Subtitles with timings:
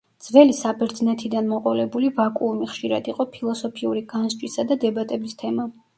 [0.27, 5.69] ძველი საბერძნეთიდან მოყოლებული ვაკუუმი ხშირად იყო ფილოსოფიური განსჯისა და დებატების თემა.